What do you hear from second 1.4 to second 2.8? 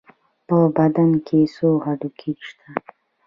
څو هډوکي شته؟